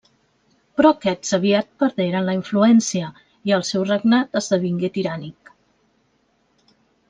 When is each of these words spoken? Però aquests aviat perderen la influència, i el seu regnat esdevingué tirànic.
Però 0.79 0.91
aquests 0.95 1.35
aviat 1.37 1.69
perderen 1.83 2.25
la 2.31 2.35
influència, 2.39 3.11
i 3.51 3.55
el 3.61 3.67
seu 3.71 3.87
regnat 3.93 4.41
esdevingué 4.43 4.93
tirànic. 4.99 5.57